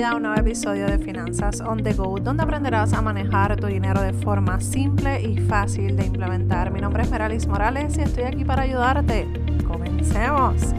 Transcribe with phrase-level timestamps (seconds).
[0.00, 3.66] bienvenida a un nuevo episodio de Finanzas on the Go, donde aprenderás a manejar tu
[3.66, 6.70] dinero de forma simple y fácil de implementar.
[6.70, 9.28] Mi nombre es Meralis Morales y estoy aquí para ayudarte.
[9.68, 10.72] Comencemos.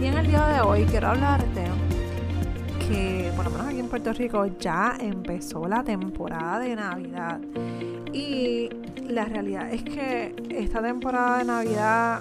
[0.00, 1.64] Y en el día de hoy quiero hablarte
[2.88, 7.40] que, por lo menos aquí en Puerto Rico, ya empezó la temporada de Navidad.
[8.14, 8.70] Y
[9.06, 12.20] la realidad es que esta temporada de Navidad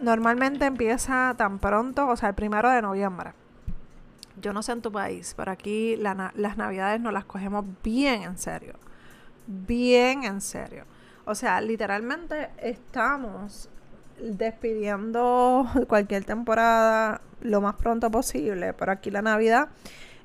[0.00, 3.41] normalmente empieza tan pronto, o sea, el primero de noviembre
[4.40, 8.38] yo no sé en tu país, pero aquí las navidades nos las cogemos bien en
[8.38, 8.74] serio.
[9.46, 10.84] Bien en serio.
[11.24, 13.68] O sea, literalmente estamos
[14.20, 19.68] despidiendo cualquier temporada lo más pronto posible, pero aquí la Navidad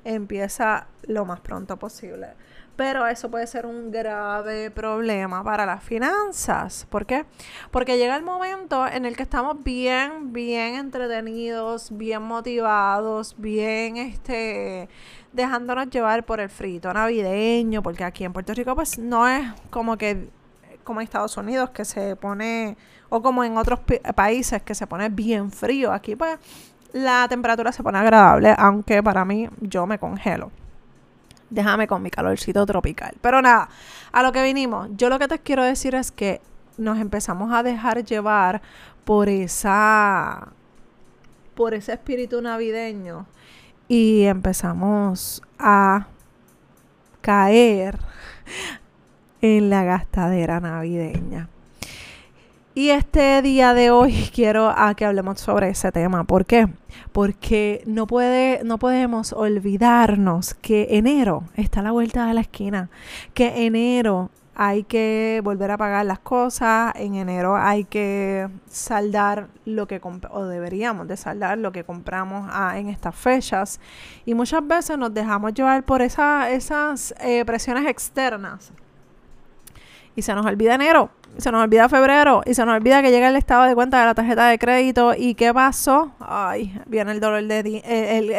[0.04, 2.28] empieza lo más pronto posible
[2.78, 6.86] pero eso puede ser un grave problema para las finanzas.
[6.88, 7.24] ¿Por qué?
[7.72, 14.88] Porque llega el momento en el que estamos bien, bien entretenidos, bien motivados, bien este
[15.32, 19.96] dejándonos llevar por el frito navideño, porque aquí en Puerto Rico pues no es como
[19.98, 20.30] que
[20.84, 22.76] como en Estados Unidos que se pone
[23.08, 23.80] o como en otros
[24.14, 25.92] países que se pone bien frío.
[25.92, 26.38] Aquí pues
[26.92, 30.52] la temperatura se pone agradable, aunque para mí yo me congelo
[31.50, 33.14] déjame con mi calorcito tropical.
[33.20, 33.68] Pero nada,
[34.12, 34.88] a lo que vinimos.
[34.96, 36.40] Yo lo que te quiero decir es que
[36.76, 38.62] nos empezamos a dejar llevar
[39.04, 40.48] por esa
[41.54, 43.26] por ese espíritu navideño
[43.88, 46.06] y empezamos a
[47.20, 47.98] caer
[49.40, 51.48] en la gastadera navideña.
[52.78, 56.22] Y este día de hoy quiero a que hablemos sobre ese tema.
[56.22, 56.68] ¿Por qué?
[57.10, 62.88] Porque no, puede, no podemos olvidarnos que enero está a la vuelta de la esquina.
[63.34, 66.92] Que enero hay que volver a pagar las cosas.
[66.94, 72.78] En enero hay que saldar lo que o deberíamos de saldar lo que compramos ah,
[72.78, 73.80] en estas fechas.
[74.24, 78.72] Y muchas veces nos dejamos llevar por esas eh, presiones externas.
[80.18, 83.28] Y se nos olvida enero se nos olvida febrero y se nos olvida que llega
[83.28, 86.12] el estado de cuenta de la tarjeta de crédito y qué pasó.
[86.18, 87.82] Ay, viene el dolor de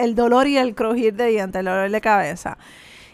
[0.04, 2.58] el, dolor y el crujir de dientes, el dolor de cabeza.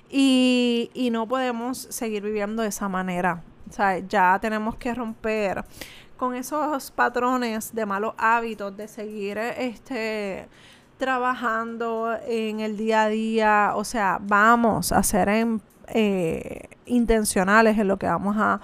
[0.10, 3.44] Y, y no podemos seguir viviendo de esa manera.
[3.70, 5.64] O sea, ya tenemos que romper
[6.18, 10.48] con esos patrones de malos hábitos, de seguir este
[10.98, 13.72] trabajando en el día a día.
[13.76, 15.30] O sea, vamos a ser
[15.90, 18.62] eh, intencionales en lo que vamos a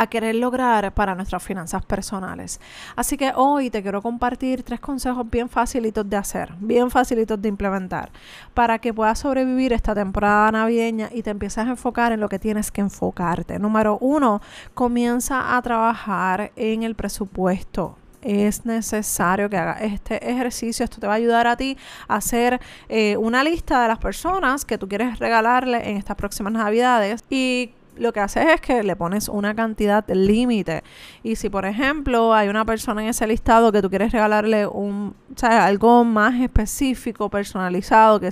[0.00, 2.58] a querer lograr para nuestras finanzas personales.
[2.96, 7.50] Así que hoy te quiero compartir tres consejos bien facilitos de hacer, bien facilitos de
[7.50, 8.10] implementar,
[8.54, 12.38] para que puedas sobrevivir esta temporada navideña y te empieces a enfocar en lo que
[12.38, 13.58] tienes que enfocarte.
[13.58, 14.40] Número uno,
[14.72, 20.84] comienza a trabajar en el presupuesto es necesario que hagas este ejercicio.
[20.84, 21.76] Esto te va a ayudar a ti
[22.08, 26.52] a hacer eh, una lista de las personas que tú quieres regalarle en estas próximas
[26.52, 30.82] navidades y lo que haces es que le pones una cantidad límite.
[31.22, 35.14] Y si, por ejemplo, hay una persona en ese listado que tú quieres regalarle un,
[35.42, 38.30] algo más específico, personalizado, que,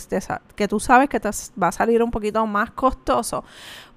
[0.56, 1.28] que tú sabes que te
[1.60, 3.44] va a salir un poquito más costoso,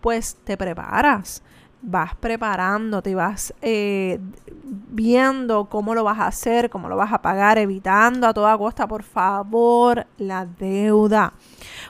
[0.02, 1.42] pues te preparas
[1.82, 4.20] vas preparándote y vas eh,
[4.64, 8.88] viendo cómo lo vas a hacer, cómo lo vas a pagar, evitando a toda costa,
[8.88, 11.34] por favor, la deuda.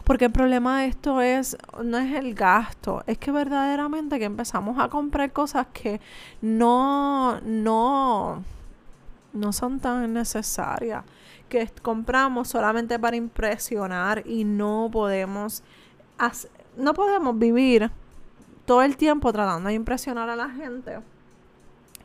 [0.04, 4.80] Porque el problema de esto es, no es el gasto, es que verdaderamente que empezamos
[4.80, 6.00] a comprar cosas que
[6.42, 8.44] no, no,
[9.34, 11.04] no son tan necesarias,
[11.50, 15.64] que compramos solamente para impresionar y no podemos,
[16.78, 17.92] no podemos vivir
[18.72, 20.98] todo el tiempo tratando de impresionar a la gente.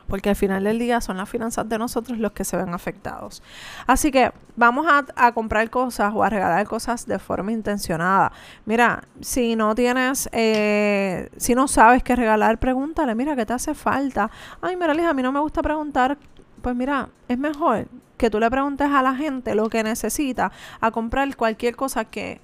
[0.05, 3.41] Porque al final del día son las finanzas de nosotros los que se ven afectados.
[3.85, 8.33] Así que vamos a, comprar cosas o a regalar cosas de forma intencionada.
[8.65, 13.73] Mira, si no tienes, eh, si no sabes qué regalar, pregúntale, mira, ¿qué te hace
[13.73, 14.29] falta?
[14.61, 16.17] Ay, mira, Lija, a mí no me gusta preguntar.
[16.61, 20.51] Pues mira, es mejor que tú le preguntes a la gente lo que necesita
[20.81, 22.41] a comprar cualquier cosa que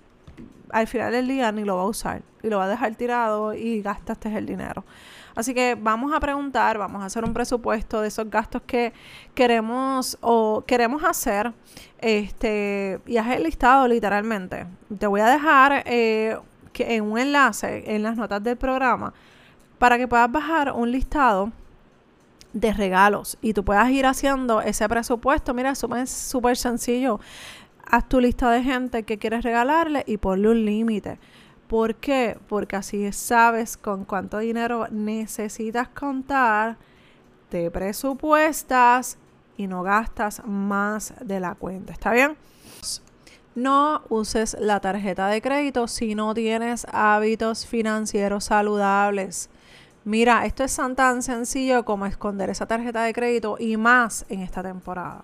[0.73, 3.53] al final del día ni lo va a usar y lo va a dejar tirado
[3.53, 4.83] y gastaste el dinero.
[5.35, 8.93] Así que vamos a preguntar, vamos a hacer un presupuesto de esos gastos que
[9.33, 11.53] queremos o queremos hacer.
[11.99, 14.65] Este, y haz el listado literalmente.
[14.99, 16.37] Te voy a dejar eh,
[16.71, 19.13] que en un enlace en las notas del programa
[19.77, 21.51] para que puedas bajar un listado
[22.53, 25.53] de regalos y tú puedas ir haciendo ese presupuesto.
[25.53, 27.19] Mira, es súper sencillo
[27.93, 31.19] haz tu lista de gente que quieres regalarle y ponle un límite.
[31.67, 32.39] ¿Por qué?
[32.49, 36.77] Porque así sabes con cuánto dinero necesitas contar,
[37.49, 39.19] te presupuestas
[39.57, 41.93] y no gastas más de la cuenta.
[41.93, 42.35] ¿Está bien?
[43.53, 49.51] No uses la tarjeta de crédito si no tienes hábitos financieros saludables.
[50.03, 54.63] Mira, esto es tan sencillo como esconder esa tarjeta de crédito y más en esta
[54.63, 55.23] temporada.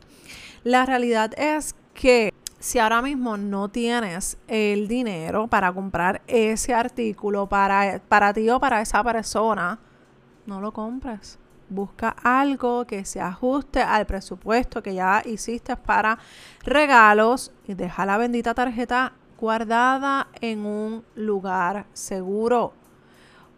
[0.64, 7.48] La realidad es que si ahora mismo no tienes el dinero para comprar ese artículo
[7.48, 9.80] para, para ti o para esa persona,
[10.46, 11.40] no lo compres.
[11.70, 16.18] Busca algo que se ajuste al presupuesto que ya hiciste para
[16.64, 22.74] regalos y deja la bendita tarjeta guardada en un lugar seguro.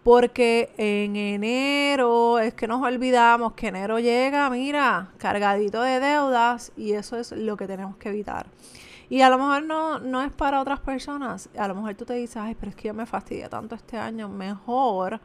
[0.03, 6.93] Porque en enero es que nos olvidamos que enero llega, mira, cargadito de deudas y
[6.93, 8.47] eso es lo que tenemos que evitar.
[9.11, 11.49] Y a lo mejor no, no es para otras personas.
[11.57, 13.97] A lo mejor tú te dices, ay, pero es que yo me fastidia tanto este
[13.97, 14.29] año.
[14.29, 15.19] Mejor,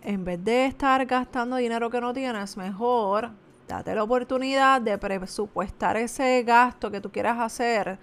[0.00, 3.32] en vez de estar gastando dinero que no tienes, mejor
[3.66, 7.98] date la oportunidad de presupuestar ese gasto que tú quieras hacer.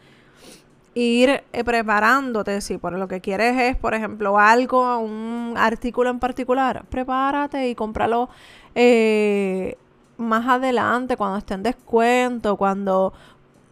[0.93, 6.19] Ir eh, preparándote, si por lo que quieres es, por ejemplo, algo, un artículo en
[6.19, 8.27] particular, prepárate y cómpralo
[8.75, 9.77] eh,
[10.17, 13.13] más adelante, cuando esté en descuento, cuando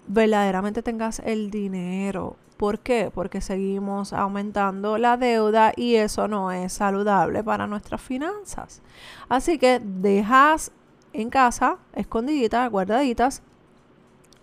[0.10, 2.36] verdaderamente tengas el dinero.
[2.58, 3.10] ¿Por qué?
[3.14, 8.82] Porque seguimos aumentando la deuda y eso no es saludable para nuestras finanzas.
[9.30, 10.72] Así que dejas
[11.14, 13.42] en casa, escondiditas, guardaditas,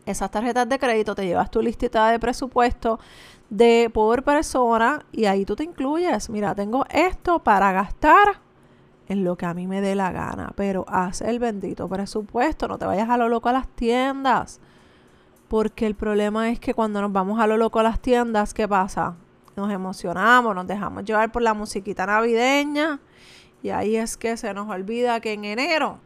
[0.07, 3.01] esas tarjetas de crédito, te llevas tu listita de presupuesto
[3.51, 6.31] de por persona y ahí tú te incluyes.
[6.31, 8.41] Mira, tengo esto para gastar
[9.09, 12.79] en lo que a mí me dé la gana, pero haz el bendito presupuesto, no
[12.79, 14.61] te vayas a lo loco a las tiendas.
[15.49, 18.67] Porque el problema es que cuando nos vamos a lo loco a las tiendas, ¿qué
[18.67, 19.15] pasa?
[19.55, 23.01] Nos emocionamos, nos dejamos llevar por la musiquita navideña
[23.63, 25.99] y ahí es que se nos olvida que en enero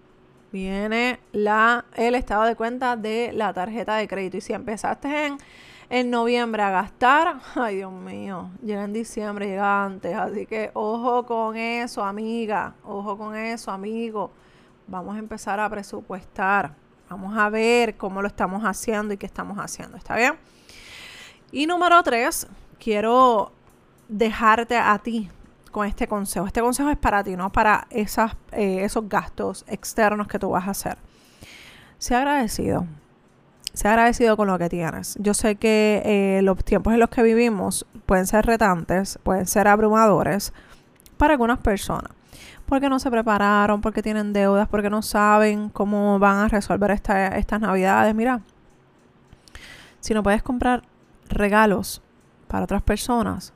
[0.53, 4.37] viene la, el estado de cuenta de la tarjeta de crédito.
[4.37, 5.39] Y si empezaste en,
[5.89, 10.17] en noviembre a gastar, ay Dios mío, llega en diciembre, llega antes.
[10.17, 14.31] Así que ojo con eso, amiga, ojo con eso, amigo.
[14.87, 16.75] Vamos a empezar a presupuestar.
[17.11, 19.97] Vamos a ver cómo lo estamos haciendo y qué estamos haciendo.
[19.97, 20.35] ¿Está bien?
[21.51, 22.47] Y número tres,
[22.79, 23.51] quiero
[24.09, 25.29] dejarte a ti
[25.73, 26.47] con este consejo.
[26.47, 30.69] Este consejo es para ti, no para esas, eh, esos gastos externos que tú vas
[30.69, 30.99] a hacer.
[31.99, 32.87] Sea agradecido.
[33.73, 35.17] Sea agradecido con lo que tienes.
[35.19, 39.67] Yo sé que eh, los tiempos en los que vivimos pueden ser retantes, pueden ser
[39.67, 40.53] abrumadores
[41.17, 42.20] para algunas personas
[42.71, 47.61] porque no se prepararon, porque tienen deudas, porque no saben cómo van a resolver estas
[47.61, 48.15] navidades.
[48.15, 48.41] Mira,
[49.99, 50.85] si no puedes comprar
[51.29, 52.01] regalos
[52.49, 53.53] para otras personas,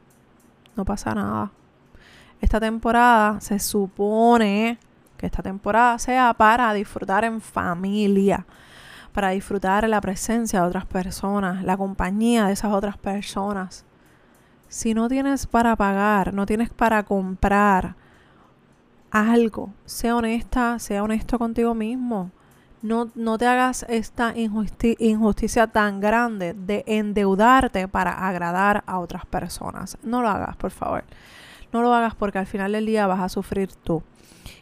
[0.77, 1.53] no pasa nada.
[2.41, 4.79] Esta temporada se supone
[5.17, 8.45] que esta temporada sea para disfrutar en familia,
[9.13, 13.85] para disfrutar la presencia de otras personas, la compañía de esas otras personas.
[14.69, 17.95] Si no tienes para pagar, no tienes para comprar,
[19.15, 19.73] algo.
[19.85, 22.33] Sea honesta, sea honesto contigo mismo.
[22.83, 29.97] No, no te hagas esta injusticia tan grande de endeudarte para agradar a otras personas.
[30.03, 31.05] No lo hagas, por favor.
[31.73, 34.03] No lo hagas porque al final del día vas a sufrir tú.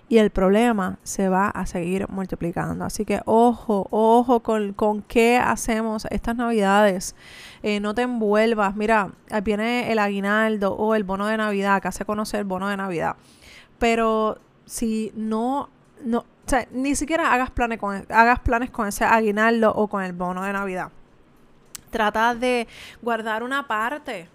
[0.08, 2.84] Y el problema se va a seguir multiplicando.
[2.84, 7.16] Así que ojo, ojo con, con qué hacemos estas navidades.
[7.62, 8.76] Eh, no te envuelvas.
[8.76, 9.12] Mira,
[9.42, 11.76] viene el aguinaldo o el bono de Navidad.
[11.76, 13.16] Acá se conoce el bono de Navidad
[13.82, 15.68] pero si no,
[16.04, 20.04] no, o sea, ni siquiera hagas planes con, hagas planes con ese aguinaldo o con
[20.04, 20.92] el bono de Navidad.
[21.90, 22.68] Trata de
[23.02, 24.28] guardar una parte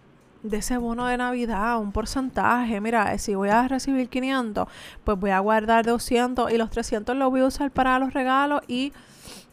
[0.44, 2.82] de ese bono de Navidad, un porcentaje.
[2.82, 4.68] Mira, si voy a recibir 500,
[5.06, 8.60] pues voy a guardar 200 y los 300 los voy a usar para los regalos
[8.68, 8.92] y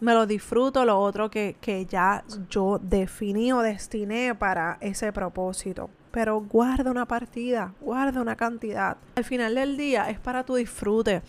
[0.00, 5.88] me lo disfruto, lo otro que, que ya yo definí o destiné para ese propósito
[6.14, 8.96] pero guarda una partida, guarda una cantidad.
[9.16, 11.22] Al final del día es para tu disfrute,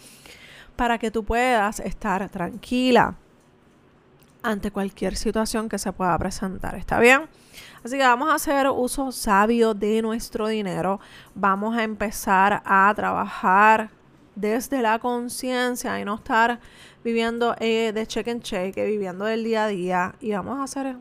[0.76, 3.16] para que tú puedas estar tranquila
[4.44, 6.76] ante cualquier situación que se pueda presentar.
[6.76, 7.24] ¿Está bien?
[7.84, 11.00] Así que vamos a hacer uso sabio de nuestro dinero.
[11.34, 13.90] Vamos a empezar a trabajar
[14.36, 16.60] desde la conciencia y no estar
[17.04, 20.16] viviendo eh, de cheque en cheque, viviendo del día a día.
[20.22, 20.96] Y vamos a ser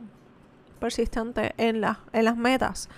[0.80, 2.88] persistentes en, en las metas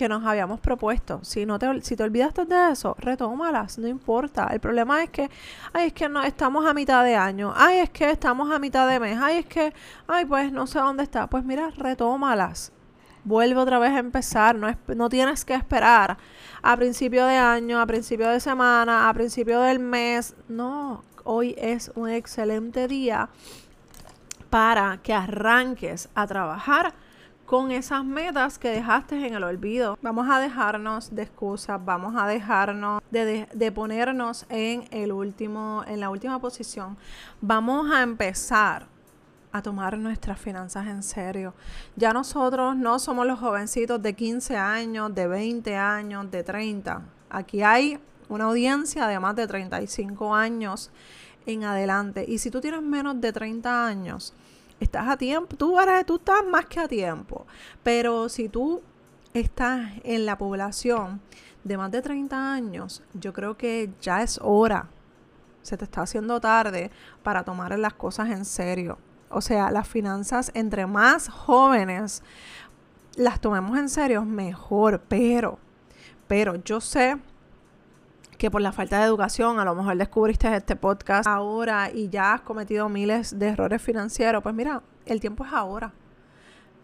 [0.00, 1.20] que nos habíamos propuesto.
[1.22, 4.48] Si no te, si te olvidaste de eso, retómalas, no importa.
[4.50, 5.28] El problema es que,
[5.74, 8.88] ay, es que no estamos a mitad de año, ay, es que estamos a mitad
[8.88, 9.74] de mes, ay, es que,
[10.08, 11.26] ay, pues no sé dónde está.
[11.26, 12.72] Pues mira, retómalas.
[13.24, 16.16] Vuelve otra vez a empezar, no, es, no tienes que esperar
[16.62, 20.34] a principio de año, a principio de semana, a principio del mes.
[20.48, 23.28] No, hoy es un excelente día
[24.48, 26.94] para que arranques a trabajar
[27.50, 29.98] con esas metas que dejaste en el olvido.
[30.02, 35.98] Vamos a dejarnos de excusas, vamos a dejarnos de, de, ponernos en el último, en
[35.98, 36.96] la última posición.
[37.40, 38.86] Vamos a empezar
[39.50, 41.52] a tomar nuestras finanzas en serio.
[41.96, 47.02] Ya nosotros no somos los jovencitos de 15 años, de 20 años, de 30.
[47.30, 50.92] Aquí hay una audiencia de más de 35 años
[51.46, 52.24] en adelante.
[52.28, 54.34] Y si tú tienes menos de 30 años,
[54.80, 57.46] estás a tiempo, tú, tú estás más que a tiempo.
[57.82, 58.82] Pero si tú
[59.32, 61.20] estás en la población
[61.62, 64.88] de más de 30 años, yo creo que ya es hora,
[65.62, 66.90] se te está haciendo tarde
[67.22, 68.98] para tomar las cosas en serio.
[69.28, 72.22] O sea, las finanzas, entre más jóvenes
[73.16, 75.02] las tomemos en serio, mejor.
[75.08, 75.58] Pero,
[76.26, 77.18] pero yo sé
[78.40, 82.32] que por la falta de educación, a lo mejor descubriste este podcast ahora y ya
[82.32, 85.92] has cometido miles de errores financieros, pues mira, el tiempo es ahora.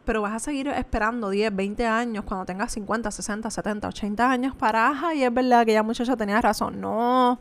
[0.04, 4.54] Pero vas a seguir esperando 10, 20 años cuando tengas 50, 60, 70, 80 años
[4.54, 6.78] para, ajá, y es verdad que ya muchacha tenía razón.
[6.78, 7.40] No,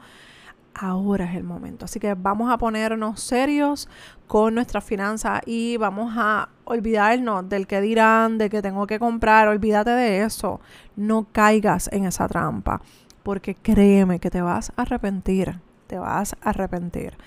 [0.74, 1.84] ahora es el momento.
[1.84, 3.90] Así que vamos a ponernos serios
[4.28, 9.50] con nuestras finanzas y vamos a olvidarnos del que dirán, de que tengo que comprar.
[9.50, 10.62] Olvídate de eso.
[10.96, 12.80] No caigas en esa trampa
[13.26, 15.56] porque créeme que te vas a arrepentir,
[15.88, 17.18] te vas a arrepentir.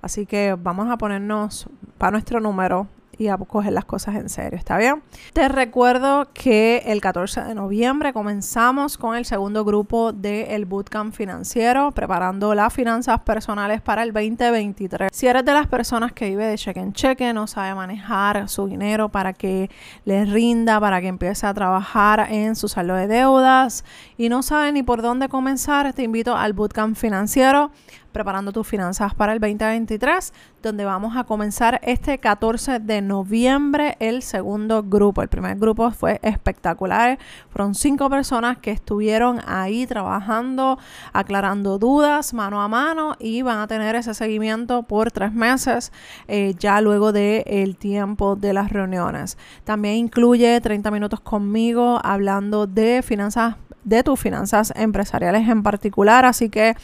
[0.00, 2.86] Así que vamos a ponernos para nuestro número
[3.18, 5.02] y a coger las cosas en serio, ¿está bien?
[5.32, 11.90] Te recuerdo que el 14 de noviembre comenzamos con el segundo grupo del Bootcamp Financiero,
[11.90, 15.10] preparando las finanzas personales para el 2023.
[15.12, 18.66] Si eres de las personas que vive de cheque en cheque, no sabe manejar su
[18.66, 19.68] dinero para que
[20.04, 23.84] le rinda, para que empiece a trabajar en su saldo de deudas
[24.16, 27.70] y no sabe ni por dónde comenzar, te invito al Bootcamp Financiero
[28.18, 34.22] preparando tus finanzas para el 2023, donde vamos a comenzar este 14 de noviembre el
[34.22, 35.22] segundo grupo.
[35.22, 37.16] El primer grupo fue espectacular.
[37.48, 40.80] Fueron cinco personas que estuvieron ahí trabajando,
[41.12, 45.92] aclarando dudas mano a mano y van a tener ese seguimiento por tres meses
[46.26, 49.38] eh, ya luego del el tiempo de las reuniones.
[49.62, 53.54] También incluye 30 minutos conmigo hablando de finanzas
[53.88, 56.74] de tus finanzas empresariales en particular, así que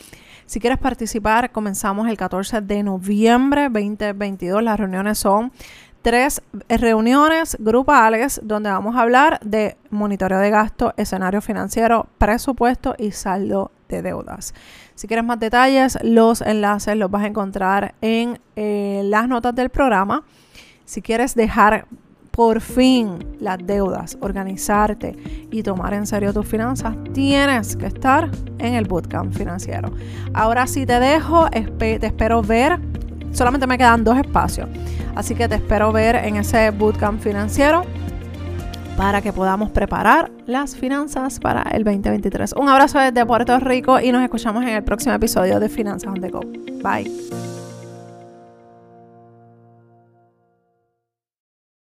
[0.46, 4.62] si quieres participar, comenzamos el 14 de noviembre 2022.
[4.62, 5.52] Las reuniones son
[6.02, 13.12] tres reuniones grupales donde vamos a hablar de monitoreo de gasto, escenario financiero, presupuesto y
[13.12, 14.52] saldo de deudas.
[14.94, 19.70] Si quieres más detalles, los enlaces los vas a encontrar en eh, las notas del
[19.70, 20.24] programa.
[20.84, 21.86] Si quieres dejar
[22.34, 25.16] por fin las deudas, organizarte
[25.50, 29.92] y tomar en serio tus finanzas, tienes que estar en el bootcamp financiero.
[30.32, 31.48] Ahora sí te dejo,
[31.78, 32.78] te espero ver.
[33.30, 34.68] Solamente me quedan dos espacios,
[35.14, 37.82] así que te espero ver en ese bootcamp financiero
[38.96, 42.54] para que podamos preparar las finanzas para el 2023.
[42.54, 46.20] Un abrazo desde Puerto Rico y nos escuchamos en el próximo episodio de Finanzas on
[46.20, 46.40] the Go.
[46.82, 47.43] Bye.